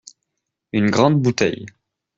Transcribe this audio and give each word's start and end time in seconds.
Une 0.73 0.89
grande 0.89 1.21
bouteille. 1.21 1.67